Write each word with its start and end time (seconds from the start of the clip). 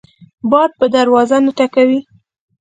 باد 0.49 0.71
په 0.79 0.85
دروازه 0.95 1.37
نه 1.45 1.51
ټکوي 1.57 1.99